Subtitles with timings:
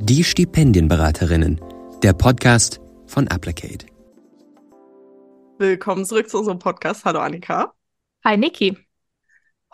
[0.00, 1.60] Die Stipendienberaterinnen,
[2.04, 3.84] der Podcast von Applicate.
[5.58, 7.04] Willkommen zurück zu unserem Podcast.
[7.04, 7.74] Hallo Annika.
[8.24, 8.78] Hi Niki.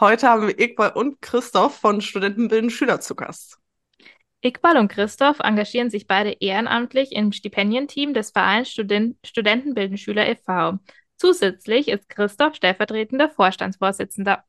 [0.00, 3.58] Heute haben wir Iqbal und Christoph von Studentenbilden Schüler zu Gast.
[4.40, 10.78] Iqbal und Christoph engagieren sich beide ehrenamtlich im Stipendienteam des Vereins Student Studentenbilden Schüler e.V.
[11.18, 14.42] Zusätzlich ist Christoph stellvertretender Vorstandsvorsitzender.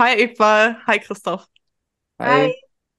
[0.00, 1.46] Hi Iqbal, hi Christoph.
[2.18, 2.52] Hi.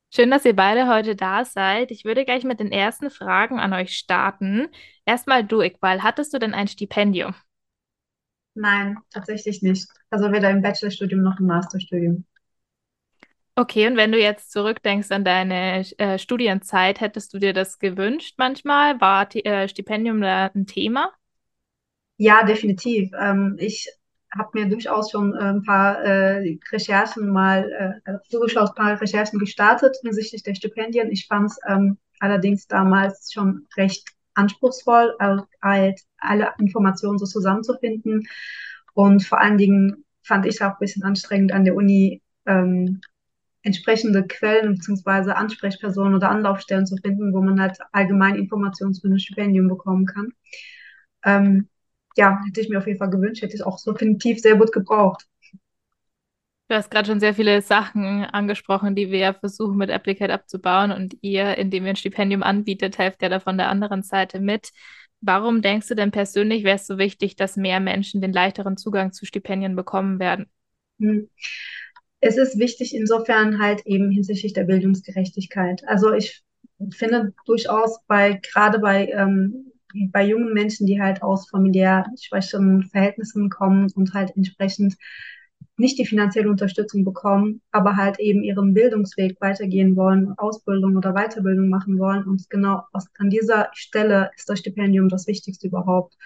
[0.09, 1.91] Schön, dass ihr beide heute da seid.
[1.91, 4.67] Ich würde gleich mit den ersten Fragen an euch starten.
[5.05, 7.35] Erstmal du, Iqbal, hattest du denn ein Stipendium?
[8.55, 9.87] Nein, tatsächlich nicht.
[10.09, 12.25] Also weder im Bachelorstudium noch im Masterstudium.
[13.55, 18.35] Okay, und wenn du jetzt zurückdenkst an deine äh, Studienzeit, hättest du dir das gewünscht
[18.37, 19.01] manchmal?
[19.01, 21.11] War äh, Stipendium da ein Thema?
[22.17, 23.11] Ja, definitiv.
[23.19, 23.89] Ähm, ich
[24.35, 29.39] habe mir durchaus schon äh, ein paar äh, Recherchen mal, äh, zugeschaut, ein paar Recherchen
[29.39, 31.11] gestartet hinsichtlich der Stipendien.
[31.11, 35.15] Ich fand es ähm, allerdings damals schon recht anspruchsvoll,
[35.61, 38.27] halt alle Informationen so zusammenzufinden.
[38.93, 43.01] Und vor allen Dingen fand ich auch ein bisschen anstrengend an der Uni, ähm,
[43.63, 45.31] entsprechende Quellen bzw.
[45.31, 50.33] Ansprechpersonen oder Anlaufstellen zu finden, wo man halt allgemein Informationen zu einem Stipendium bekommen kann.
[51.23, 51.67] Ähm,
[52.17, 54.71] ja, hätte ich mir auf jeden Fall gewünscht, hätte ich auch so definitiv sehr gut
[54.71, 55.25] gebraucht.
[56.69, 61.15] Du hast gerade schon sehr viele Sachen angesprochen, die wir versuchen mit Applicate abzubauen und
[61.21, 64.71] ihr, indem ihr ein Stipendium anbietet, helft ja da von der anderen Seite mit.
[65.21, 69.13] Warum denkst du denn persönlich, wäre es so wichtig, dass mehr Menschen den leichteren Zugang
[69.13, 70.47] zu Stipendien bekommen werden?
[70.99, 71.29] Hm.
[72.19, 75.83] Es ist wichtig insofern halt eben hinsichtlich der Bildungsgerechtigkeit.
[75.87, 76.43] Also ich
[76.91, 79.66] finde durchaus bei, gerade bei ähm,
[80.11, 84.95] bei jungen Menschen, die halt aus familiär schwächeren Verhältnissen kommen und halt entsprechend
[85.77, 91.69] nicht die finanzielle Unterstützung bekommen, aber halt eben ihren Bildungsweg weitergehen wollen, Ausbildung oder Weiterbildung
[91.69, 92.23] machen wollen.
[92.23, 96.17] Und genau aus, an dieser Stelle ist das Stipendium das Wichtigste überhaupt.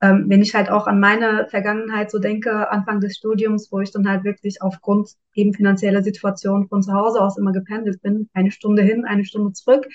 [0.00, 3.92] Ähm, wenn ich halt auch an meine Vergangenheit so denke, Anfang des Studiums, wo ich
[3.92, 8.50] dann halt wirklich aufgrund eben finanzieller Situation von zu Hause aus immer gependelt bin, eine
[8.50, 9.86] Stunde hin, eine Stunde zurück,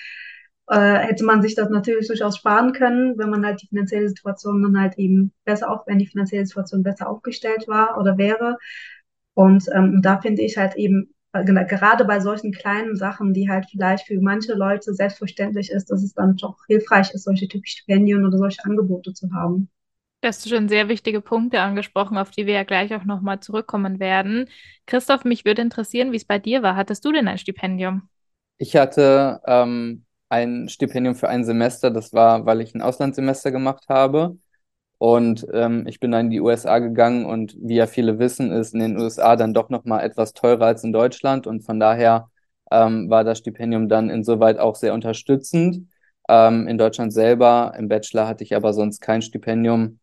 [0.68, 4.62] äh, hätte man sich das natürlich durchaus sparen können, wenn man halt die finanzielle Situation
[4.62, 8.58] dann halt eben besser auf, wenn die finanzielle Situation besser aufgestellt war oder wäre.
[9.34, 13.66] Und ähm, da finde ich halt eben, äh, gerade bei solchen kleinen Sachen, die halt
[13.70, 18.26] vielleicht für manche Leute selbstverständlich ist, dass es dann doch hilfreich ist, solche typischen Stipendien
[18.26, 19.70] oder solche Angebote zu haben.
[20.20, 24.00] Du hast schon sehr wichtige Punkte angesprochen, auf die wir ja gleich auch nochmal zurückkommen
[24.00, 24.48] werden.
[24.86, 26.74] Christoph, mich würde interessieren, wie es bei dir war.
[26.74, 28.08] Hattest du denn ein Stipendium?
[28.58, 31.90] Ich hatte ähm, ein Stipendium für ein Semester.
[31.90, 34.38] Das war, weil ich ein Auslandssemester gemacht habe.
[34.98, 38.74] Und ähm, ich bin dann in die USA gegangen und wie ja viele wissen, ist
[38.74, 41.46] in den USA dann doch nochmal etwas teurer als in Deutschland.
[41.46, 42.30] Und von daher
[42.70, 45.88] ähm, war das Stipendium dann insoweit auch sehr unterstützend.
[46.28, 50.00] Ähm, in Deutschland selber, im Bachelor hatte ich aber sonst kein Stipendium.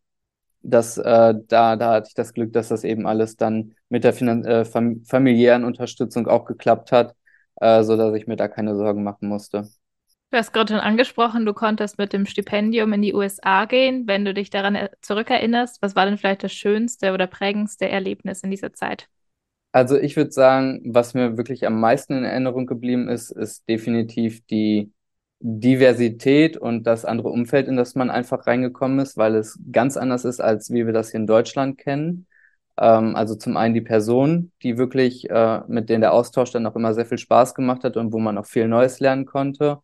[0.62, 4.12] Das, äh, da, da hatte ich das Glück, dass das eben alles dann mit der
[4.12, 7.14] Finan äh, fam familiären Unterstützung auch geklappt hat,
[7.60, 9.68] äh, so ich mir da keine Sorgen machen musste.
[10.30, 14.06] Du hast gerade schon angesprochen, du konntest mit dem Stipendium in die USA gehen.
[14.06, 18.50] Wenn du dich daran zurückerinnerst, was war denn vielleicht das schönste oder prägendste Erlebnis in
[18.50, 19.08] dieser Zeit?
[19.72, 24.44] Also ich würde sagen, was mir wirklich am meisten in Erinnerung geblieben ist, ist definitiv
[24.46, 24.92] die
[25.40, 30.24] Diversität und das andere Umfeld, in das man einfach reingekommen ist, weil es ganz anders
[30.24, 32.26] ist, als wie wir das hier in Deutschland kennen.
[32.78, 36.74] Ähm, also zum einen die Person, die wirklich, äh, mit denen der Austausch dann auch
[36.76, 39.78] immer sehr viel Spaß gemacht hat und wo man auch viel Neues lernen konnte.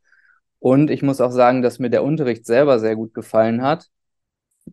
[0.63, 3.89] Und ich muss auch sagen, dass mir der Unterricht selber sehr gut gefallen hat,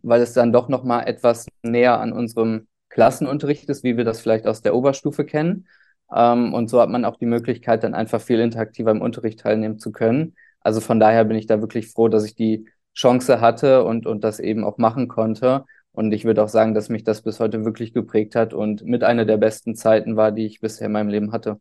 [0.02, 4.46] weil es dann doch nochmal etwas näher an unserem Klassenunterricht ist, wie wir das vielleicht
[4.46, 5.66] aus der Oberstufe kennen.
[6.14, 9.80] Ähm, und so hat man auch die Möglichkeit, dann einfach viel interaktiver im Unterricht teilnehmen
[9.80, 10.36] zu können.
[10.60, 14.22] Also von daher bin ich da wirklich froh, dass ich die Chance hatte und, und
[14.22, 15.64] das eben auch machen konnte.
[15.90, 19.02] Und ich würde auch sagen, dass mich das bis heute wirklich geprägt hat und mit
[19.02, 21.60] einer der besten Zeiten war, die ich bisher in meinem Leben hatte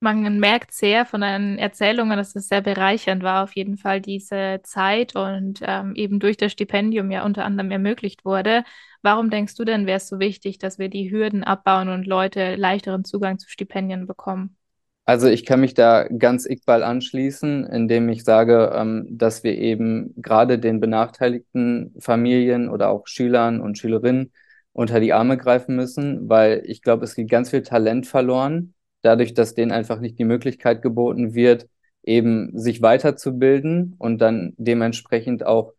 [0.00, 4.60] man merkt sehr von deinen Erzählungen, dass es sehr bereichernd war, auf jeden Fall diese
[4.62, 8.62] Zeit und ähm, eben durch das Stipendium ja unter anderem ermöglicht wurde.
[9.02, 12.54] Warum denkst du denn, wäre es so wichtig, dass wir die Hürden abbauen und Leute
[12.54, 14.56] leichteren Zugang zu Stipendien bekommen?
[15.04, 20.12] Also ich kann mich da ganz Iqbal anschließen, indem ich sage, ähm, dass wir eben
[20.16, 24.32] gerade den benachteiligten Familien oder auch Schülern und Schülerinnen
[24.72, 29.34] unter die Arme greifen müssen, weil ich glaube, es geht ganz viel Talent verloren dadurch,
[29.34, 31.68] dass denen einfach nicht die Möglichkeit geboten wird,
[32.02, 35.74] eben sich weiterzubilden und dann dementsprechend auch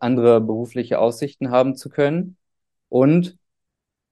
[0.00, 2.36] andere berufliche Aussichten haben zu können.
[2.88, 3.38] Und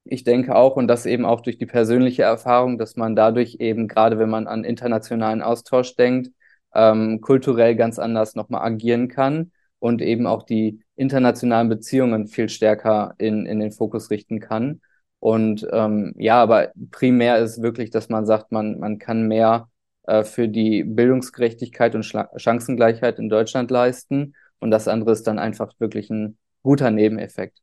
[0.04, 3.88] ich denke auch, und das eben auch durch die persönliche Erfahrung, dass man dadurch eben,
[3.88, 6.30] gerade wenn man an internationalen Austausch denkt,
[6.74, 13.14] ähm, kulturell ganz anders nochmal agieren kann und eben auch die internationalen Beziehungen viel stärker
[13.18, 14.80] in, in den Fokus richten kann.
[15.22, 19.68] Und ähm, ja, aber primär ist wirklich, dass man sagt, man, man kann mehr
[20.02, 24.34] äh, für die Bildungsgerechtigkeit und Schla Chancengleichheit in Deutschland leisten.
[24.58, 27.58] Und das andere ist dann einfach wirklich ein guter Nebeneffekt.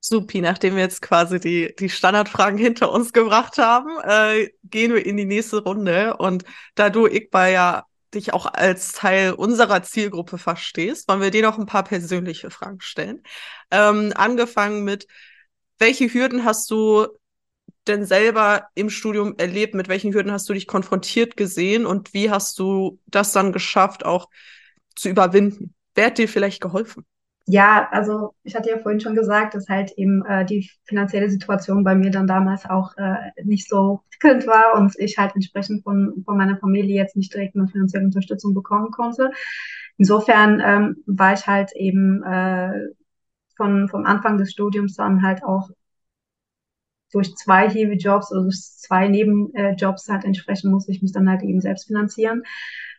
[0.00, 5.06] Supi, nachdem wir jetzt quasi die, die Standardfragen hinter uns gebracht haben, äh, gehen wir
[5.06, 6.16] in die nächste Runde.
[6.16, 6.42] Und
[6.74, 11.60] da du, Iqbal, ja dich auch als Teil unserer Zielgruppe verstehst, wollen wir dir noch
[11.60, 13.22] ein paar persönliche Fragen stellen.
[13.70, 15.06] Ähm, angefangen mit,
[15.82, 17.08] welche Hürden hast du
[17.88, 19.74] denn selber im Studium erlebt?
[19.74, 24.04] Mit welchen Hürden hast du dich konfrontiert gesehen und wie hast du das dann geschafft,
[24.06, 24.28] auch
[24.94, 25.74] zu überwinden?
[25.94, 27.04] Wer hat dir vielleicht geholfen?
[27.46, 31.82] Ja, also ich hatte ja vorhin schon gesagt, dass halt eben äh, die finanzielle Situation
[31.82, 36.22] bei mir dann damals auch äh, nicht so prickelnd war und ich halt entsprechend von,
[36.24, 39.32] von meiner Familie jetzt nicht direkt eine finanzielle Unterstützung bekommen konnte.
[39.98, 42.86] Insofern ähm, war ich halt eben äh,
[43.62, 45.70] von vom Anfang des Studiums dann halt auch
[47.12, 51.60] durch zwei Heavy-Jobs, also durch zwei Nebenjobs halt entsprechend musste ich mich dann halt eben
[51.60, 52.42] selbst finanzieren.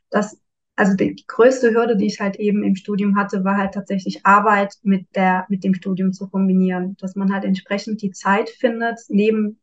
[0.10, 0.40] Das
[0.76, 4.74] also die größte Hürde, die ich halt eben im Studium hatte, war halt tatsächlich Arbeit
[4.82, 6.98] mit der, mit dem Studium zu kombinieren.
[7.00, 9.60] Dass man halt entsprechend die Zeit findet, neben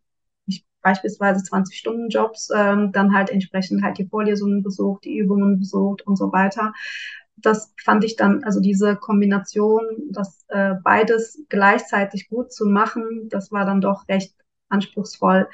[0.82, 6.32] beispielsweise 20-Stunden-Jobs, ähm, dann halt entsprechend halt die Vorlesungen besucht, die Übungen besucht und so
[6.32, 6.72] weiter.
[7.42, 13.52] Das fand ich dann, also diese Kombination, das äh, beides gleichzeitig gut zu machen, das
[13.52, 14.34] war dann doch recht
[14.68, 15.48] anspruchsvoll.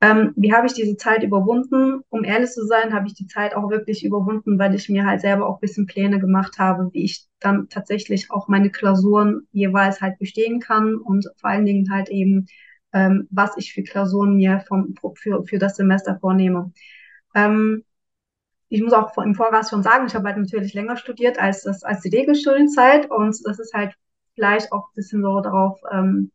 [0.00, 2.02] Ähm, wie habe ich diese Zeit überwunden?
[2.10, 5.22] Um ehrlich zu sein, habe ich die Zeit auch wirklich überwunden, weil ich mir halt
[5.22, 10.00] selber auch ein bisschen Pläne gemacht habe, wie ich dann tatsächlich auch meine Klausuren jeweils
[10.02, 12.46] halt bestehen kann und vor allen Dingen halt eben,
[12.92, 16.72] ähm, was ich für Klausuren mir vom, für, für das Semester vornehme.
[17.34, 17.84] Ähm,
[18.68, 21.84] ich muss auch im Voraus schon sagen, ich habe halt natürlich länger studiert als das
[21.84, 23.94] als die Regelstudienzeit und das ist halt
[24.34, 26.32] vielleicht auch ein bisschen so darauf ähm,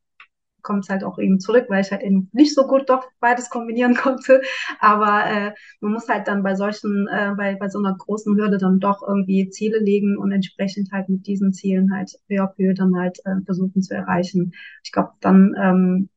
[0.61, 3.49] kommt es halt auch eben zurück, weil ich halt eben nicht so gut doch beides
[3.49, 4.41] kombinieren konnte.
[4.79, 8.57] Aber äh, man muss halt dann bei solchen, äh, bei, bei so einer großen Hürde
[8.57, 12.95] dann doch irgendwie Ziele legen und entsprechend halt mit diesen Zielen halt à peu dann
[12.97, 14.53] halt äh, versuchen zu erreichen.
[14.83, 16.09] Ich glaube, dann ähm,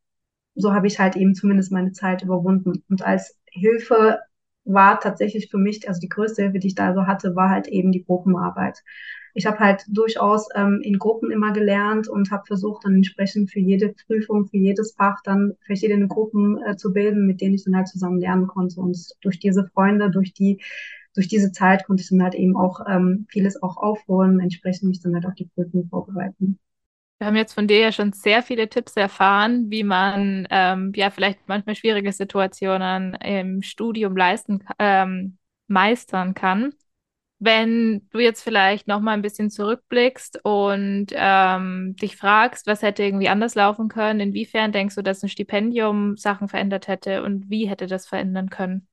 [0.55, 2.85] so habe ich halt eben zumindest meine Zeit überwunden.
[2.89, 4.21] Und als Hilfe
[4.65, 7.69] war tatsächlich für mich, also die größte Hilfe, die ich da so hatte, war halt
[7.69, 8.83] eben die Gruppenarbeit
[9.35, 13.61] ich habe halt durchaus ähm, in Gruppen immer gelernt und habe versucht, dann entsprechend für
[13.61, 17.77] jede Prüfung, für jedes Fach dann verschiedene Gruppen äh, zu bilden, mit denen ich dann
[17.77, 18.81] halt zusammen lernen konnte.
[18.81, 20.61] Und durch diese Freunde, durch die
[21.15, 25.01] durch diese Zeit konnte ich dann halt eben auch ähm, vieles auch aufholen, entsprechend mich
[25.01, 26.59] dann halt auf die Prüfung vorbereiten.
[27.23, 31.09] Wir haben jetzt von dir ja schon sehr viele Tipps erfahren, wie man ähm, ja
[31.09, 35.39] vielleicht manchmal schwierige Situationen im Studium leisten, ähm,
[35.69, 36.75] meistern kann.
[37.39, 43.05] Wenn du jetzt vielleicht noch mal ein bisschen zurückblickst und ähm, dich fragst, was hätte
[43.05, 47.69] irgendwie anders laufen können, inwiefern denkst du, dass ein Stipendium Sachen verändert hätte und wie
[47.69, 48.89] hätte das verändern können?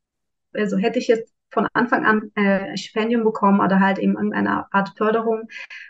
[0.53, 4.93] Also hätte ich jetzt von Anfang an äh, Stipendium bekommen oder halt eben irgendeine Art
[4.97, 5.47] Förderung,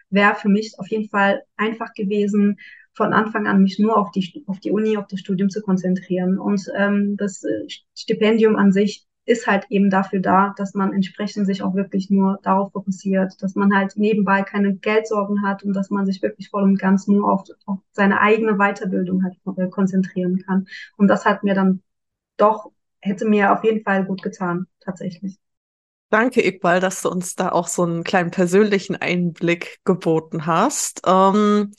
[0.09, 2.57] wäre für mich auf jeden Fall einfach gewesen,
[2.93, 6.37] von Anfang an mich nur auf die, auf die Uni, auf das Studium zu konzentrieren.
[6.37, 7.65] Und ähm, das äh,
[7.95, 12.39] Stipendium an sich ist halt eben dafür da, dass man entsprechend sich auch wirklich nur
[12.41, 16.63] darauf fokussiert, dass man halt nebenbei keine Geldsorgen hat und dass man sich wirklich voll
[16.63, 20.67] und ganz nur auf, auf seine eigene Weiterbildung halt äh, konzentrieren kann.
[20.97, 21.81] Und das hat mir dann
[22.37, 25.37] doch, hätte mir auf jeden Fall gut getan, tatsächlich.
[26.09, 31.01] Danke, Iqbal, dass du uns da auch so einen kleinen persönlichen Einblick geboten hast.
[31.05, 31.71] Ähm,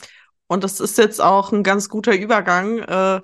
[0.47, 2.79] und das ist jetzt auch ein ganz guter Übergang.
[2.79, 3.21] Äh,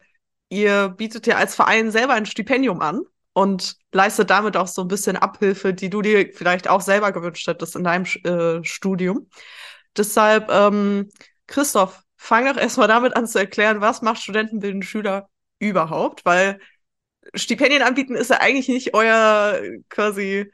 [0.49, 3.03] ihr bietet ja als Verein selber ein Stipendium an
[3.35, 7.47] und leistet damit auch so ein bisschen Abhilfe, die du dir vielleicht auch selber gewünscht
[7.47, 9.29] hättest in deinem äh, Studium.
[9.97, 11.11] Deshalb, ähm,
[11.47, 15.29] Christoph, fang doch erstmal damit an zu erklären, was macht studentenbildende Schüler
[15.61, 16.59] überhaupt, weil
[17.35, 20.51] Stipendien anbieten ist ja eigentlich nicht euer quasi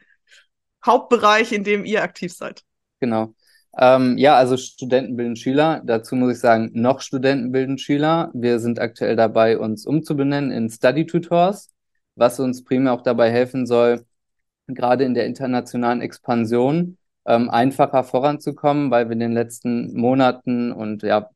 [0.85, 2.62] Hauptbereich, in dem ihr aktiv seid.
[3.01, 3.35] Genau.
[3.79, 5.81] Ähm, ja, also Studenten bilden Schüler.
[5.85, 8.31] Dazu muss ich sagen, noch Studenten bilden Schüler.
[8.35, 11.73] Wir sind aktuell dabei, uns umzubenennen in Study Tutors
[12.15, 14.05] was uns primär auch dabei helfen soll,
[14.67, 21.03] gerade in der internationalen Expansion ähm, einfacher voranzukommen, weil wir in den letzten Monaten und
[21.03, 21.31] ja,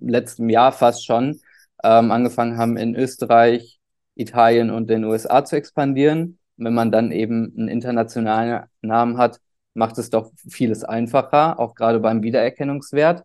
[0.00, 1.40] letztem Jahr fast schon
[1.82, 3.80] ähm, angefangen haben, in Österreich,
[4.14, 6.38] Italien und den USA zu expandieren.
[6.58, 9.40] Wenn man dann eben einen internationalen Namen hat,
[9.74, 13.24] macht es doch vieles einfacher, auch gerade beim Wiedererkennungswert.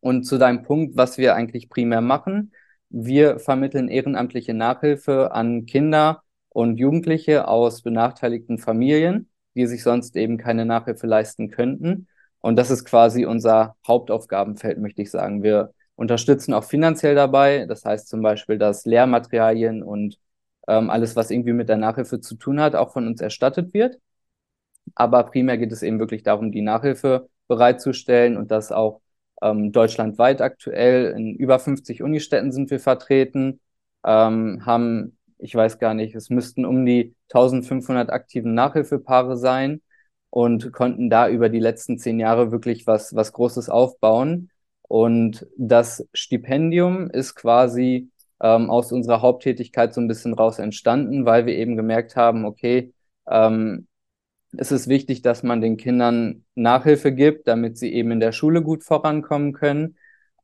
[0.00, 2.52] Und zu deinem Punkt, was wir eigentlich primär machen,
[2.90, 9.28] wir vermitteln ehrenamtliche Nachhilfe an Kinder und Jugendliche aus benachteiligten Familien.
[9.54, 12.08] die sich sonst eben keine Nachhilfe leisten könnten.
[12.40, 15.42] Und das ist quasi unser Hauptaufgabenfeld, möchte ich sagen.
[15.42, 17.66] Wir unterstützen auch finanziell dabei.
[17.66, 20.18] Das heißt zum Beispiel, dass Lehrmaterialien und
[20.68, 23.98] ähm, alles, was irgendwie mit der Nachhilfe zu tun hat, auch von uns erstattet wird.
[24.94, 29.00] Aber primär geht es eben wirklich darum, die Nachhilfe bereitzustellen und das auch
[29.42, 31.12] ähm, deutschlandweit aktuell.
[31.16, 33.60] In über 50 Unistädten sind wir vertreten,
[34.04, 39.82] ähm, haben, ich weiß gar nicht, es müssten um die 1500 aktiven Nachhilfepaare sein
[40.30, 44.50] und konnten da über die letzten zehn Jahre wirklich was, was Großes aufbauen.
[44.82, 48.10] Und das Stipendium ist quasi
[48.42, 52.92] ähm, aus unserer Haupttätigkeit so ein bisschen raus entstanden, weil wir eben gemerkt haben, okay,
[53.28, 53.86] ähm,
[54.56, 58.62] es ist wichtig, dass man den Kindern Nachhilfe gibt, damit sie eben in der Schule
[58.62, 59.96] gut vorankommen können.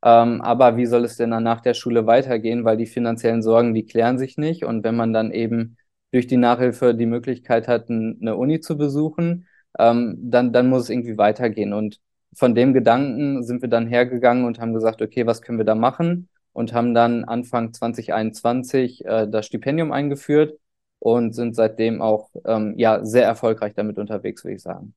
[0.03, 2.65] Ähm, aber wie soll es denn dann nach der Schule weitergehen?
[2.65, 4.63] Weil die finanziellen Sorgen, die klären sich nicht.
[4.65, 5.77] Und wenn man dann eben
[6.11, 10.89] durch die Nachhilfe die Möglichkeit hat, eine Uni zu besuchen, ähm, dann, dann muss es
[10.89, 11.73] irgendwie weitergehen.
[11.73, 11.99] Und
[12.33, 15.75] von dem Gedanken sind wir dann hergegangen und haben gesagt, okay, was können wir da
[15.75, 16.29] machen?
[16.53, 20.59] Und haben dann Anfang 2021 äh, das Stipendium eingeführt
[20.99, 24.93] und sind seitdem auch ähm, ja sehr erfolgreich damit unterwegs, würde ich sagen.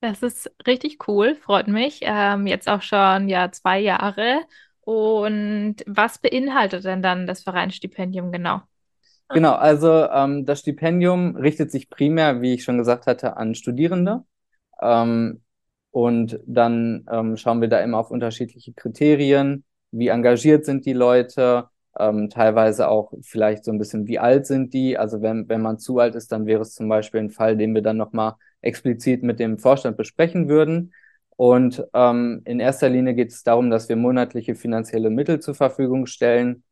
[0.00, 2.00] Das ist richtig cool, freut mich.
[2.02, 4.40] Ähm, jetzt auch schon ja zwei Jahre.
[4.80, 8.62] Und was beinhaltet denn dann das Vereinsstipendium genau?
[9.28, 14.24] Genau, also ähm, das Stipendium richtet sich primär, wie ich schon gesagt hatte, an Studierende.
[14.80, 15.42] Ähm,
[15.90, 19.64] und dann ähm, schauen wir da immer auf unterschiedliche Kriterien.
[19.90, 21.68] Wie engagiert sind die Leute?
[21.98, 24.96] Ähm, teilweise auch vielleicht so ein bisschen, wie alt sind die?
[24.98, 27.74] Also wenn, wenn man zu alt ist, dann wäre es zum Beispiel ein Fall, den
[27.74, 30.92] wir dann nochmal explizit mit dem Vorstand besprechen würden.
[31.36, 36.06] Und ähm, in erster Linie geht es darum, dass wir monatliche finanzielle Mittel zur Verfügung
[36.06, 36.64] stellen,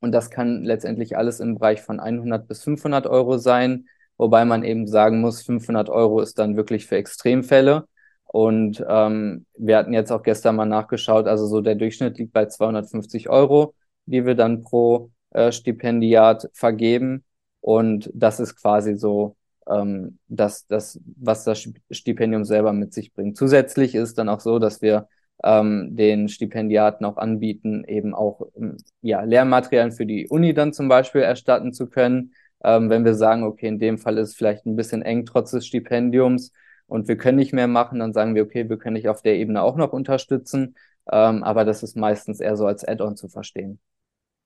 [0.00, 4.64] und das kann letztendlich alles im Bereich von 100 bis 500 Euro sein, wobei man
[4.64, 7.86] eben sagen muss, 500 Euro ist dann wirklich für Extremfälle.
[8.28, 12.46] Und ähm, wir hatten jetzt auch gestern mal nachgeschaut, also so der Durchschnitt liegt bei
[12.46, 17.24] 250 Euro, die wir dann pro äh, Stipendiat vergeben.
[17.60, 23.36] Und das ist quasi so ähm, das, das, was das Stipendium selber mit sich bringt.
[23.38, 25.08] Zusätzlich ist dann auch so, dass wir
[25.42, 30.88] ähm, den Stipendiaten auch anbieten, eben auch ähm, ja, Lehrmaterialien für die Uni dann zum
[30.88, 32.32] Beispiel erstatten zu können.
[32.62, 35.52] Ähm, wenn wir sagen, okay, in dem Fall ist es vielleicht ein bisschen eng trotz
[35.52, 36.52] des Stipendiums
[36.88, 39.36] und wir können nicht mehr machen, dann sagen wir, okay, wir können dich auf der
[39.36, 40.76] Ebene auch noch unterstützen.
[41.10, 43.78] Ähm, aber das ist meistens eher so als Add-on zu verstehen.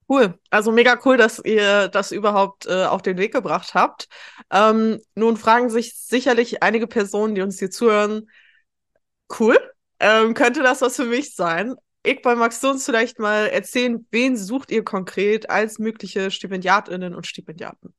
[0.09, 0.35] Cool.
[0.51, 4.09] Also mega cool, dass ihr das überhaupt äh, auf den Weg gebracht habt.
[4.51, 8.29] Ähm, nun fragen sich sicherlich einige Personen, die uns hier zuhören,
[9.39, 9.57] cool,
[10.01, 11.77] ähm, könnte das was für mich sein?
[12.05, 17.27] Iqbal, magst du uns vielleicht mal erzählen, wen sucht ihr konkret als mögliche Stipendiatinnen und
[17.27, 17.95] Stipendiaten?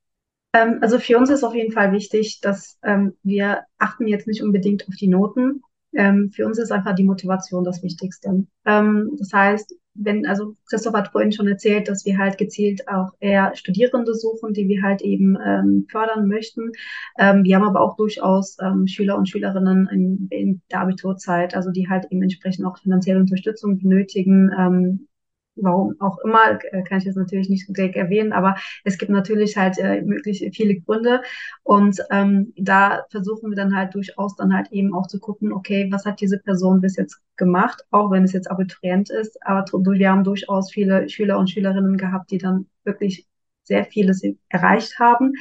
[0.54, 4.44] Ähm, also für uns ist auf jeden Fall wichtig, dass ähm, wir achten jetzt nicht
[4.44, 5.62] unbedingt auf die Noten,
[5.96, 8.46] ähm, für uns ist einfach die Motivation das Wichtigste.
[8.66, 13.12] Ähm, das heißt, wenn, also Christoph hat vorhin schon erzählt, dass wir halt gezielt auch
[13.20, 16.72] eher Studierende suchen, die wir halt eben ähm, fördern möchten.
[17.20, 21.70] Ähm, wir haben aber auch durchaus ähm, Schüler und Schülerinnen in, in der Abiturzeit, also
[21.70, 25.08] die halt eben entsprechend auch finanzielle Unterstützung benötigen, ähm,
[25.56, 29.58] warum auch immer, äh, kann ich jetzt natürlich nicht direkt erwähnen, aber es gibt natürlich
[29.58, 31.22] halt äh, möglich viele Gründe
[31.64, 35.88] und ähm, da versuchen wir dann halt durchaus dann halt eben auch zu gucken, okay,
[35.92, 40.10] was hat diese Person bis jetzt gemacht, auch wenn es jetzt Abiturient ist, aber wir
[40.10, 43.28] haben durchaus viele Schüler und Schülerinnen gehabt, die dann wirklich
[43.64, 45.34] sehr vieles erreicht haben.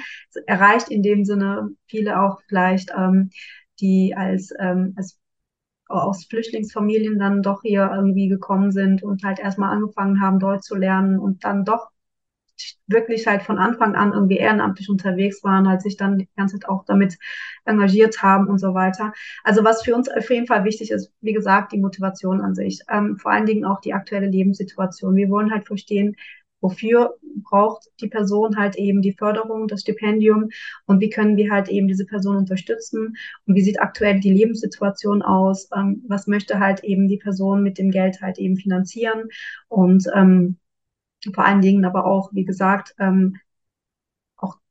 [0.46, 3.30] Erreicht in dem Sinne viele auch vielleicht, ähm,
[3.80, 5.18] die als, ähm, als
[5.92, 10.76] aus Flüchtlingsfamilien dann doch hier irgendwie gekommen sind und halt erstmal angefangen haben, Deutsch zu
[10.76, 11.90] lernen und dann doch
[12.86, 16.68] wirklich halt von Anfang an irgendwie ehrenamtlich unterwegs waren, halt sich dann die ganze Zeit
[16.68, 17.18] auch damit
[17.64, 19.12] engagiert haben und so weiter.
[19.44, 22.80] Also was für uns auf jeden Fall wichtig ist, wie gesagt, die Motivation an sich.
[22.88, 25.16] Ähm, vor allen Dingen auch die aktuelle Lebenssituation.
[25.16, 26.16] Wir wollen halt verstehen,
[26.62, 30.48] wofür braucht die Person halt eben die Förderung, das Stipendium
[30.86, 33.16] und wie können wir halt eben diese Person unterstützen
[33.46, 37.78] und wie sieht aktuell die Lebenssituation aus, ähm, was möchte halt eben die Person mit
[37.78, 39.28] dem Geld halt eben finanzieren
[39.68, 40.56] und ähm,
[41.34, 43.36] vor allen Dingen aber auch, wie gesagt, ähm,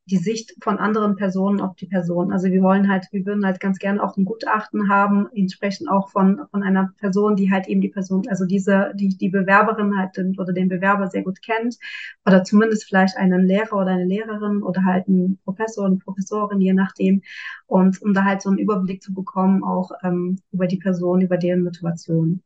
[0.05, 2.31] die Sicht von anderen Personen auf die Person.
[2.33, 6.09] Also wir wollen halt, wir würden halt ganz gerne auch ein Gutachten haben, entsprechend auch
[6.09, 10.17] von, von einer Person, die halt eben die Person, also diese, die, die Bewerberin halt
[10.37, 11.77] oder den Bewerber sehr gut kennt
[12.25, 16.73] oder zumindest vielleicht einen Lehrer oder eine Lehrerin oder halt einen Professor und Professorin, je
[16.73, 17.21] nachdem.
[17.67, 21.37] Und um da halt so einen Überblick zu bekommen, auch ähm, über die Person, über
[21.37, 22.41] deren Motivation.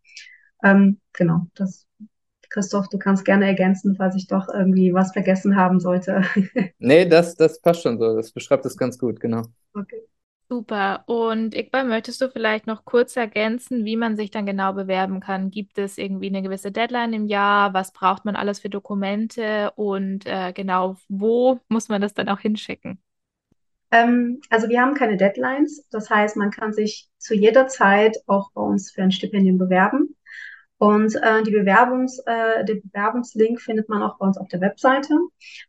[0.63, 1.87] Ähm, genau, das
[2.49, 6.23] Christoph, du kannst gerne ergänzen, falls ich doch irgendwie was vergessen haben sollte.
[6.79, 8.15] nee, das, das passt schon so.
[8.15, 9.43] Das beschreibt es ganz gut, genau.
[9.73, 10.01] Okay.
[10.47, 11.03] Super.
[11.07, 15.49] Und Iqbal, möchtest du vielleicht noch kurz ergänzen, wie man sich dann genau bewerben kann?
[15.49, 17.73] Gibt es irgendwie eine gewisse Deadline im Jahr?
[17.73, 19.71] Was braucht man alles für Dokumente?
[19.75, 22.99] Und äh, genau, wo muss man das dann auch hinschicken?
[23.89, 25.87] Ähm, also wir haben keine Deadlines.
[25.89, 30.15] Das heißt, man kann sich zu jeder Zeit auch bei uns für ein Stipendium bewerben.
[30.77, 35.17] Und äh, die Bewerbungs, äh, den Bewerbungslink findet man auch bei uns auf der Webseite.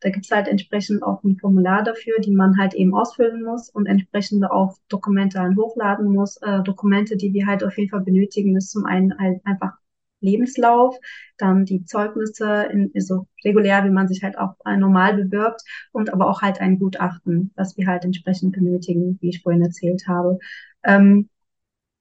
[0.01, 3.87] Da gibt's halt entsprechend auch ein Formular dafür, die man halt eben ausfüllen muss und
[3.87, 6.39] entsprechend auch Dokumente dann hochladen muss.
[6.39, 9.75] Äh, Dokumente, die wir halt auf jeden Fall benötigen, ist zum einen halt einfach
[10.21, 10.99] Lebenslauf,
[11.37, 16.29] dann die Zeugnisse in, so regulär, wie man sich halt auch normal bewirbt und aber
[16.29, 20.39] auch halt ein Gutachten, was wir halt entsprechend benötigen, wie ich vorhin erzählt habe.
[20.85, 21.29] Ähm,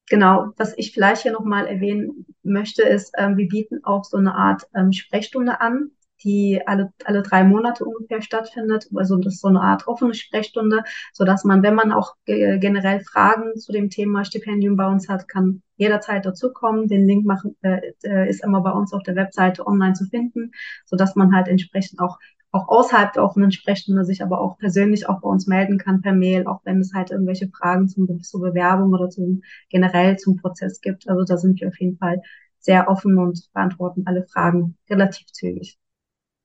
[0.08, 4.36] Genau, was ich vielleicht hier nochmal erwähnen möchte, ist, ähm, wir bieten auch so eine
[4.36, 5.92] Art ähm, Sprechstunde an,
[6.24, 8.88] die alle, alle drei Monate ungefähr stattfindet.
[8.96, 12.60] Also das ist so eine Art offene Sprechstunde, so dass man, wenn man auch ge
[12.60, 16.88] generell Fragen zu dem Thema Stipendium bei uns hat, kann jederzeit dazukommen.
[16.88, 20.52] Den Link machen, äh, äh ist immer bei uns auf der Webseite online zu finden,
[20.86, 22.18] so dass man halt entsprechend auch
[22.56, 26.14] auch außerhalb der offenen Sprechstunde sich aber auch persönlich auch bei uns melden kann per
[26.14, 30.80] Mail, auch wenn es halt irgendwelche Fragen zum, zur Bewerbung oder zum generell zum Prozess
[30.80, 31.08] gibt.
[31.10, 32.22] Also da sind wir auf jeden Fall
[32.60, 35.78] sehr offen und beantworten alle Fragen relativ zügig.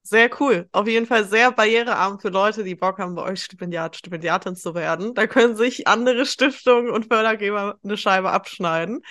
[0.03, 0.69] Sehr cool.
[0.73, 4.75] Auf jeden Fall sehr barrierearm für Leute, die Bock haben, bei euch Stipendiat, Stipendiatin zu
[4.75, 5.15] werden.
[5.15, 9.03] Da können sich andere Stiftungen und Fördergeber eine Scheibe abschneiden.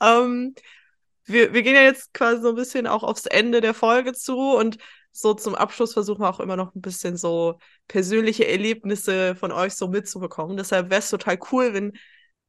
[0.00, 0.54] Ähm,
[1.24, 4.36] wir, wir gehen ja jetzt quasi so ein bisschen auch aufs Ende der Folge zu
[4.36, 4.78] und
[5.16, 9.74] so zum Abschluss versuchen wir auch immer noch ein bisschen so persönliche Erlebnisse von euch
[9.74, 10.56] so mitzubekommen.
[10.56, 11.92] Deshalb wäre es total cool, wenn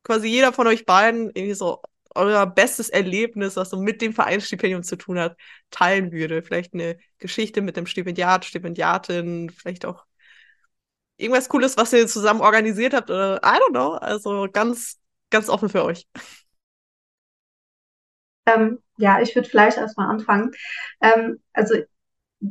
[0.03, 1.81] quasi jeder von euch beiden irgendwie so
[2.15, 5.37] euer bestes Erlebnis, was so mit dem Vereinsstipendium zu tun hat,
[5.69, 6.41] teilen würde.
[6.41, 10.05] Vielleicht eine Geschichte mit dem Stipendiat, Stipendiatin, vielleicht auch
[11.17, 13.93] irgendwas Cooles, was ihr zusammen organisiert habt oder I don't know.
[13.93, 16.07] Also ganz, ganz offen für euch.
[18.47, 20.51] Ähm, ja, ich würde vielleicht erstmal anfangen.
[21.01, 21.75] Ähm, also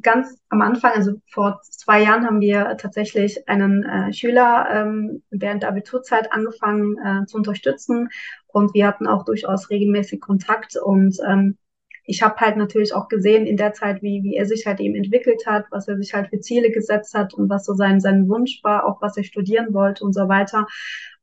[0.02, 5.62] ganz am Anfang, also vor zwei Jahren, haben wir tatsächlich einen äh, Schüler ähm, während
[5.62, 8.08] der Abiturzeit angefangen äh, zu unterstützen
[8.48, 11.58] und wir hatten auch durchaus regelmäßig Kontakt und ähm,
[12.06, 14.94] ich habe halt natürlich auch gesehen in der Zeit, wie, wie er sich halt eben
[14.94, 18.28] entwickelt hat, was er sich halt für Ziele gesetzt hat und was so sein, sein
[18.28, 20.66] Wunsch war, auch was er studieren wollte und so weiter.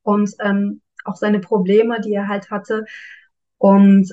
[0.02, 2.86] Und ähm, auch seine Probleme, die er halt hatte.
[3.60, 4.12] Und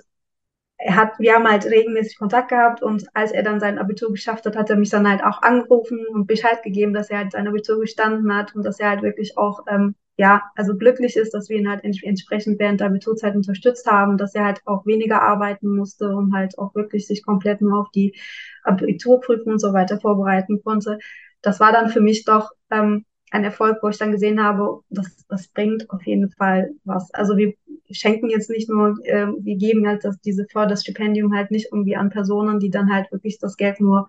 [0.78, 4.46] er hat, wir haben halt regelmäßig Kontakt gehabt und als er dann sein Abitur geschafft
[4.46, 7.48] hat, hat er mich dann halt auch angerufen und Bescheid gegeben, dass er halt sein
[7.48, 11.48] Abitur gestanden hat und dass er halt wirklich auch, ähm, ja, also glücklich ist, dass
[11.48, 15.20] wir ihn halt ents entsprechend während der Abiturzeit unterstützt haben, dass er halt auch weniger
[15.22, 18.14] arbeiten musste und halt auch wirklich sich komplett nur auf die
[18.62, 20.98] Abiturprüfung und so weiter vorbereiten konnte.
[21.42, 25.24] Das war dann für mich doch ähm, ein Erfolg, wo ich dann gesehen habe, das,
[25.28, 27.12] das bringt auf jeden Fall was.
[27.14, 27.54] Also wir
[27.90, 32.10] schenken jetzt nicht nur, äh, wir geben halt das, diese Förderstipendium halt nicht irgendwie an
[32.10, 34.08] Personen, die dann halt wirklich das Geld nur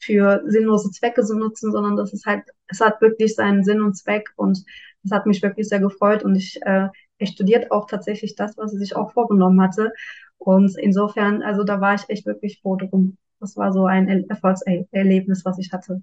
[0.00, 3.94] für sinnlose Zwecke so nutzen, sondern das ist halt, es hat wirklich seinen Sinn und
[3.94, 4.64] Zweck und
[5.02, 8.72] das hat mich wirklich sehr gefreut und ich, äh, er studiert auch tatsächlich das, was
[8.72, 9.92] er sich auch vorgenommen hatte.
[10.38, 13.16] Und insofern, also da war ich echt wirklich froh drum.
[13.40, 16.02] Das war so ein Erfolgserlebnis, was ich hatte.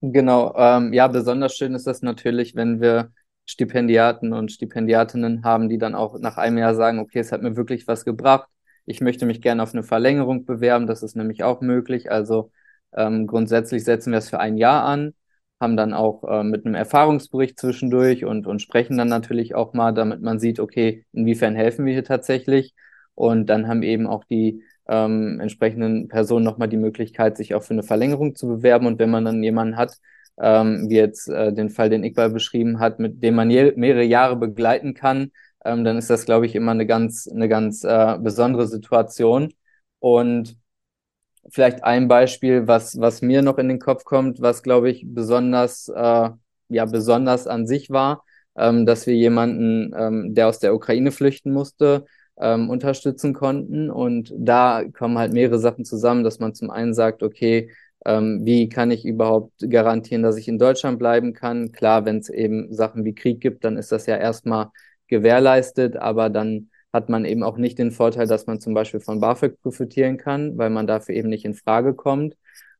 [0.00, 3.12] Genau, ähm, ja, besonders schön ist das natürlich, wenn wir
[3.50, 7.56] Stipendiaten und Stipendiatinnen haben, die dann auch nach einem Jahr sagen, okay, es hat mir
[7.56, 8.48] wirklich was gebracht.
[8.86, 10.86] Ich möchte mich gerne auf eine Verlängerung bewerben.
[10.86, 12.10] Das ist nämlich auch möglich.
[12.10, 12.52] Also
[12.96, 15.14] ähm, grundsätzlich setzen wir es für ein Jahr an,
[15.60, 19.92] haben dann auch äh, mit einem Erfahrungsbericht zwischendurch und, und sprechen dann natürlich auch mal,
[19.92, 22.74] damit man sieht, okay, inwiefern helfen wir hier tatsächlich.
[23.14, 27.74] Und dann haben eben auch die ähm, entsprechenden Personen nochmal die Möglichkeit, sich auch für
[27.74, 28.86] eine Verlängerung zu bewerben.
[28.86, 29.98] Und wenn man dann jemanden hat,
[30.40, 34.36] ähm, wie jetzt äh, den Fall, den Iqbal beschrieben hat, mit dem man mehrere Jahre
[34.36, 35.32] begleiten kann,
[35.64, 39.52] ähm, dann ist das, glaube ich, immer eine ganz, eine ganz äh, besondere Situation.
[39.98, 40.56] Und
[41.50, 45.88] vielleicht ein Beispiel, was, was mir noch in den Kopf kommt, was, glaube ich, besonders,
[45.88, 46.30] äh,
[46.68, 48.24] ja, besonders an sich war,
[48.56, 52.06] ähm, dass wir jemanden, ähm, der aus der Ukraine flüchten musste,
[52.40, 53.90] ähm, unterstützen konnten.
[53.90, 57.70] Und da kommen halt mehrere Sachen zusammen, dass man zum einen sagt, okay,
[58.06, 61.72] ähm, wie kann ich überhaupt garantieren, dass ich in Deutschland bleiben kann?
[61.72, 64.70] Klar, wenn es eben Sachen wie Krieg gibt, dann ist das ja erstmal
[65.08, 69.20] gewährleistet, aber dann hat man eben auch nicht den Vorteil, dass man zum Beispiel von
[69.20, 72.36] BAföG profitieren kann, weil man dafür eben nicht in Frage kommt.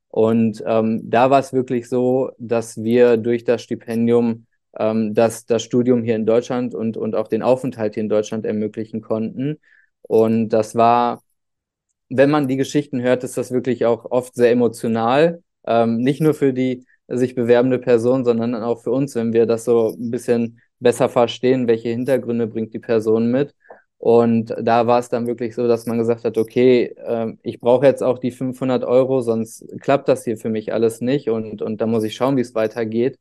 [0.08, 4.46] Und ähm, da war es wirklich so, dass wir durch das Stipendium
[4.78, 8.44] ähm, das, das Studium hier in Deutschland und, und auch den Aufenthalt hier in Deutschland
[8.46, 9.58] ermöglichen konnten.
[10.02, 11.22] Und das war,
[12.10, 15.42] wenn man die Geschichten hört, ist das wirklich auch oft sehr emotional.
[15.66, 19.64] Ähm, nicht nur für die sich bewerbende Person, sondern auch für uns, wenn wir das
[19.64, 23.54] so ein bisschen besser verstehen, welche Hintergründe bringt die Person mit.
[23.98, 27.86] Und da war es dann wirklich so, dass man gesagt hat, okay, äh, ich brauche
[27.86, 31.80] jetzt auch die 500 Euro, sonst klappt das hier für mich alles nicht und, und
[31.82, 33.18] da muss ich schauen, wie es weitergeht.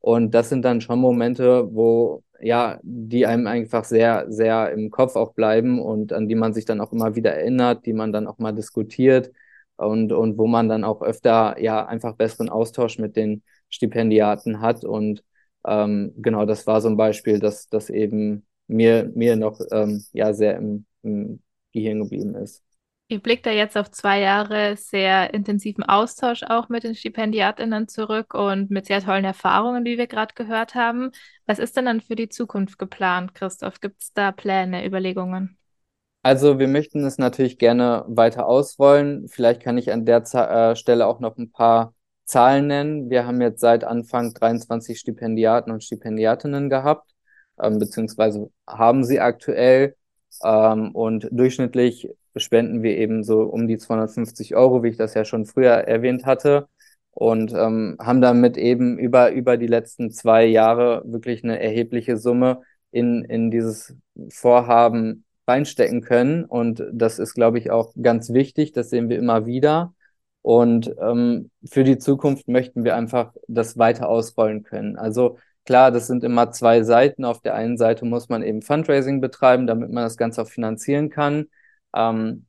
[0.00, 5.16] Und das sind dann schon Momente, wo, ja, die einem einfach sehr, sehr im Kopf
[5.16, 8.26] auch bleiben und an die man sich dann auch immer wieder erinnert, die man dann
[8.26, 9.32] auch mal diskutiert
[9.76, 14.84] und, und wo man dann auch öfter, ja, einfach besseren Austausch mit den Stipendiaten hat.
[14.84, 15.24] Und
[15.66, 20.32] ähm, genau, das war so ein Beispiel, dass das eben mir, mir noch ähm, ja,
[20.34, 22.62] sehr im, im Gehirn geblieben ist.
[23.08, 28.34] Ihr blickt da jetzt auf zwei Jahre sehr intensiven Austausch auch mit den StipendiatInnen zurück
[28.34, 31.10] und mit sehr tollen Erfahrungen, wie wir gerade gehört haben.
[31.46, 33.80] Was ist denn dann für die Zukunft geplant, Christoph?
[33.80, 35.58] Gibt es da Pläne, Überlegungen?
[36.22, 39.28] Also wir möchten es natürlich gerne weiter ausrollen.
[39.28, 43.10] Vielleicht kann ich an der Z äh, Stelle auch noch ein paar Zahlen nennen.
[43.10, 47.14] Wir haben jetzt seit Anfang 23 Stipendiaten und Stipendiatinnen gehabt
[47.60, 49.96] ähm, beziehungsweise haben sie aktuell.
[50.42, 55.24] Ähm, und durchschnittlich spenden wir eben so um die 250 Euro, wie ich das ja
[55.24, 56.68] schon früher erwähnt hatte.
[57.10, 62.62] Und ähm, haben damit eben über, über die letzten zwei Jahre wirklich eine erhebliche Summe
[62.90, 63.94] in, in dieses
[64.30, 66.44] Vorhaben reinstecken können.
[66.44, 68.72] Und das ist, glaube ich, auch ganz wichtig.
[68.72, 69.94] Das sehen wir immer wieder.
[70.42, 74.96] Und ähm, für die Zukunft möchten wir einfach das weiter ausrollen können.
[74.96, 77.24] Also Klar, das sind immer zwei Seiten.
[77.24, 81.08] Auf der einen Seite muss man eben Fundraising betreiben, damit man das Ganze auch finanzieren
[81.10, 81.46] kann.
[81.94, 82.46] Ähm,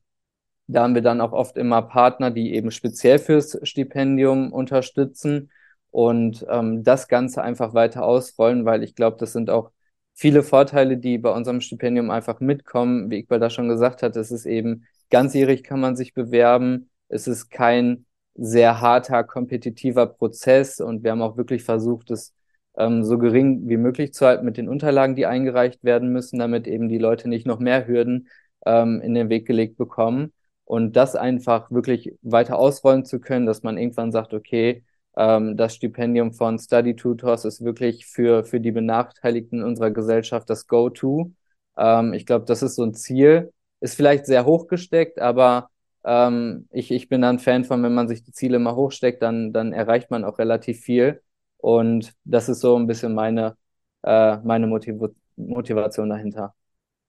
[0.66, 5.50] da haben wir dann auch oft immer Partner, die eben speziell fürs Stipendium unterstützen
[5.90, 9.70] und ähm, das Ganze einfach weiter ausrollen, weil ich glaube, das sind auch
[10.14, 13.10] viele Vorteile, die bei unserem Stipendium einfach mitkommen.
[13.10, 16.90] Wie Iqbal da schon gesagt hat, es ist eben ganzjährig kann man sich bewerben.
[17.08, 22.34] Es ist kein sehr harter, kompetitiver Prozess und wir haben auch wirklich versucht, es
[22.76, 26.66] ähm, so gering wie möglich zu halten mit den Unterlagen, die eingereicht werden müssen, damit
[26.66, 28.28] eben die Leute nicht noch mehr Hürden
[28.66, 30.32] ähm, in den Weg gelegt bekommen.
[30.64, 34.84] Und das einfach wirklich weiter ausrollen zu können, dass man irgendwann sagt, okay,
[35.16, 40.66] ähm, das Stipendium von Study Tutors ist wirklich für, für die Benachteiligten unserer Gesellschaft das
[40.66, 41.32] Go-To.
[41.76, 43.52] Ähm, ich glaube, das ist so ein Ziel.
[43.80, 45.70] Ist vielleicht sehr hoch gesteckt, aber
[46.04, 49.52] ähm, ich, ich bin dann Fan von, wenn man sich die Ziele mal hochsteckt, dann,
[49.52, 51.22] dann erreicht man auch relativ viel.
[51.58, 53.56] Und das ist so ein bisschen meine,
[54.02, 54.96] äh, meine Motiv
[55.36, 56.54] Motivation dahinter.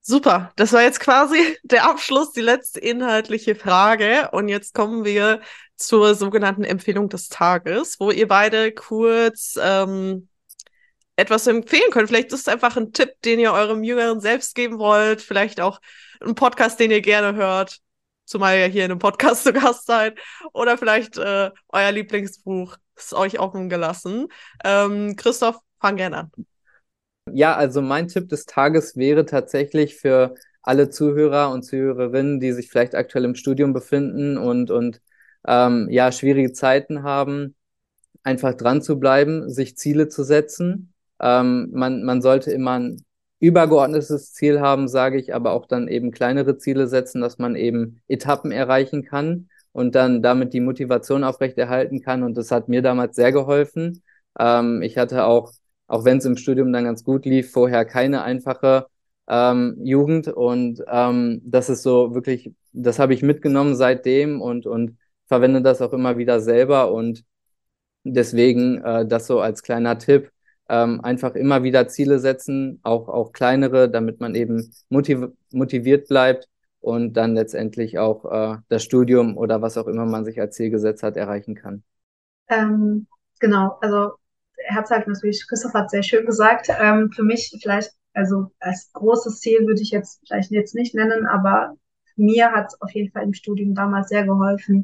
[0.01, 4.29] Super, das war jetzt quasi der Abschluss, die letzte inhaltliche Frage.
[4.31, 5.41] Und jetzt kommen wir
[5.75, 10.29] zur sogenannten Empfehlung des Tages, wo ihr beide kurz ähm,
[11.17, 12.07] etwas empfehlen könnt.
[12.07, 15.21] Vielleicht ist es einfach ein Tipp, den ihr eurem Jüngeren selbst geben wollt.
[15.21, 15.81] Vielleicht auch
[16.21, 17.79] ein Podcast, den ihr gerne hört.
[18.25, 20.17] Zumal ihr hier in einem Podcast zu Gast seid.
[20.53, 24.27] Oder vielleicht äh, euer Lieblingsbuch ist euch offen gelassen.
[24.63, 26.31] Ähm, Christoph, fang gerne an.
[27.31, 32.69] Ja, also mein Tipp des Tages wäre tatsächlich für alle Zuhörer und Zuhörerinnen, die sich
[32.69, 35.01] vielleicht aktuell im Studium befinden und, und
[35.45, 37.55] ähm, ja, schwierige Zeiten haben,
[38.23, 40.93] einfach dran zu bleiben, sich Ziele zu setzen.
[41.21, 43.05] Ähm, man, man sollte immer ein
[43.39, 48.01] übergeordnetes Ziel haben, sage ich, aber auch dann eben kleinere Ziele setzen, dass man eben
[48.07, 52.23] Etappen erreichen kann und dann damit die Motivation aufrechterhalten kann.
[52.23, 54.01] Und das hat mir damals sehr geholfen.
[54.39, 55.53] Ähm, ich hatte auch,
[55.85, 58.87] auch wenn es im Studium dann ganz gut lief, vorher keine einfache
[59.27, 60.29] ähm, Jugend.
[60.29, 65.79] Und ähm, das ist so wirklich, das habe ich mitgenommen seitdem und, und verwende das
[65.83, 66.91] auch immer wieder selber.
[66.91, 67.23] Und
[68.03, 70.31] deswegen äh, das so als kleiner Tipp.
[70.69, 76.49] Ähm, einfach immer wieder Ziele setzen, auch, auch kleinere, damit man eben motiv motiviert bleibt
[76.79, 80.69] und dann letztendlich auch äh, das Studium oder was auch immer man sich als Ziel
[80.69, 81.83] gesetzt hat, erreichen kann.
[82.49, 83.07] Ähm,
[83.39, 84.13] genau, also
[84.65, 86.69] Herz halt natürlich, Christoph hat sehr schön gesagt.
[86.79, 91.25] Ähm, für mich vielleicht, also als großes Ziel würde ich jetzt vielleicht jetzt nicht nennen,
[91.25, 91.75] aber
[92.15, 94.83] mir hat es auf jeden Fall im Studium damals sehr geholfen,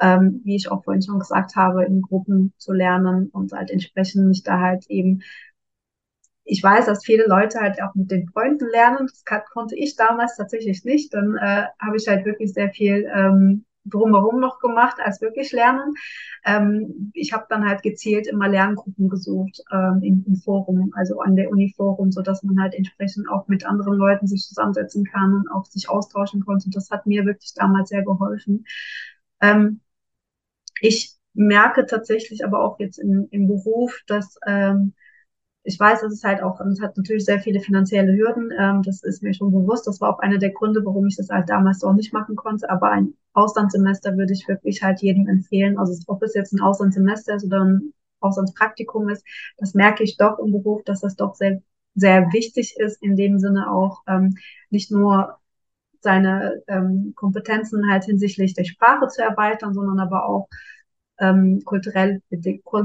[0.00, 4.28] ähm, wie ich auch vorhin schon gesagt habe, in Gruppen zu lernen und halt entsprechend
[4.28, 5.22] mich da halt eben
[6.48, 9.06] ich weiß, dass viele Leute halt auch mit den Freunden lernen.
[9.06, 11.12] Das kann, konnte ich damals tatsächlich nicht.
[11.12, 15.94] Dann äh, habe ich halt wirklich sehr viel ähm, drumherum noch gemacht als wirklich lernen.
[16.46, 21.36] Ähm, ich habe dann halt gezielt immer Lerngruppen gesucht ähm, im, im Forum, also an
[21.36, 25.34] der Uni Forum, so dass man halt entsprechend auch mit anderen Leuten sich zusammensetzen kann
[25.34, 26.70] und auch sich austauschen konnte.
[26.70, 28.64] Das hat mir wirklich damals sehr geholfen.
[29.42, 29.80] Ähm,
[30.80, 34.94] ich merke tatsächlich aber auch jetzt im, im Beruf, dass ähm,
[35.68, 38.50] ich weiß, es halt auch, es hat natürlich sehr viele finanzielle Hürden.
[38.58, 39.86] Ähm, das ist mir schon bewusst.
[39.86, 42.70] Das war auch einer der Gründe, warum ich das halt damals auch nicht machen konnte.
[42.70, 45.78] Aber ein Auslandssemester würde ich wirklich halt jedem empfehlen.
[45.78, 49.24] Also ob es jetzt ein Auslandssemester ist oder ein Auslandspraktikum ist,
[49.58, 51.62] das merke ich doch im Beruf, dass das doch sehr
[51.94, 54.36] sehr wichtig ist, in dem Sinne auch ähm,
[54.70, 55.38] nicht nur
[56.00, 60.48] seine ähm, Kompetenzen halt hinsichtlich der Sprache zu erweitern, sondern aber auch
[61.20, 62.22] ähm, kulturell,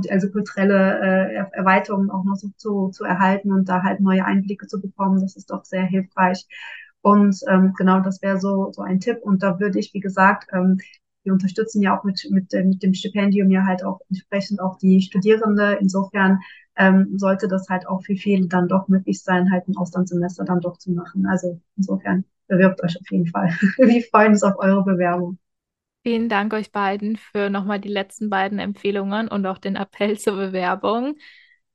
[0.09, 4.67] also kulturelle äh, Erweiterungen auch noch so zu, zu erhalten und da halt neue Einblicke
[4.67, 5.21] zu bekommen.
[5.21, 6.47] Das ist doch sehr hilfreich.
[7.01, 9.19] Und ähm, genau, das wäre so, so ein Tipp.
[9.21, 10.77] Und da würde ich, wie gesagt, ähm,
[11.23, 15.01] wir unterstützen ja auch mit, mit, mit dem Stipendium ja halt auch entsprechend auch die
[15.01, 15.77] Studierende.
[15.79, 16.39] Insofern
[16.75, 20.61] ähm, sollte das halt auch für viele dann doch möglich sein, halt ein Auslandssemester dann
[20.61, 21.25] doch zu machen.
[21.27, 23.49] Also insofern bewirbt euch auf jeden Fall.
[23.77, 25.37] wir freuen uns auf eure Bewerbung.
[26.03, 30.35] Vielen Dank euch beiden für nochmal die letzten beiden Empfehlungen und auch den Appell zur
[30.35, 31.15] Bewerbung.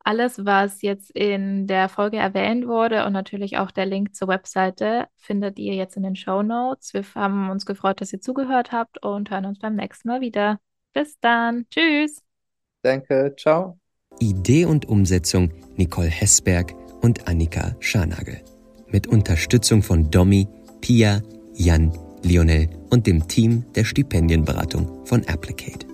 [0.01, 5.09] Alles, was jetzt in der Folge erwähnt wurde und natürlich auch der Link zur Webseite,
[5.17, 6.95] findet ihr jetzt in den Show Notes.
[6.95, 10.61] Wir haben uns gefreut, dass ihr zugehört habt und hören uns beim nächsten Mal wieder.
[10.95, 11.67] Bis dann.
[11.71, 12.23] Tschüss.
[12.83, 13.35] Danke.
[13.37, 13.79] Ciao.
[14.19, 18.43] Idee und Umsetzung Nicole Hessberg und Annika Scharnagel.
[18.89, 20.49] Mit Unterstützung von Domi,
[20.81, 21.21] Pia,
[21.53, 25.88] Jan, Lionel und dem Team der Stipendienberatung von Applicate.